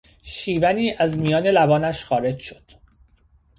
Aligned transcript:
شیونی 0.23 0.91
از 0.91 1.17
میان 1.17 1.47
لبانش 1.47 2.05
خارج 2.05 2.39
شد. 2.39 2.63